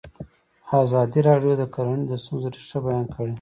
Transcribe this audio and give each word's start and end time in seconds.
ازادي 0.83 1.19
راډیو 1.29 1.53
د 1.57 1.63
کرهنه 1.73 2.05
د 2.07 2.13
ستونزو 2.23 2.47
رېښه 2.55 2.79
بیان 2.85 3.05
کړې. 3.13 3.29